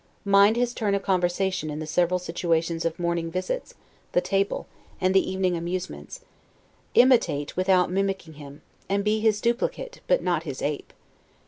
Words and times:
Mind 0.25 0.55
his 0.55 0.73
turn 0.73 0.95
of 0.95 1.03
conversation 1.03 1.69
in 1.69 1.77
the 1.77 1.85
several 1.85 2.17
situations 2.17 2.85
of 2.85 2.97
morning 2.97 3.29
visits, 3.29 3.75
the 4.13 4.19
table, 4.19 4.65
and 4.99 5.13
the 5.13 5.31
evening 5.31 5.55
amusements. 5.55 6.21
Imitate, 6.95 7.55
without 7.55 7.91
mimicking 7.91 8.33
him; 8.33 8.63
and 8.89 9.03
be 9.03 9.19
his 9.19 9.39
duplicate, 9.39 10.01
but 10.07 10.23
not 10.23 10.41
his 10.41 10.59
ape. 10.59 10.91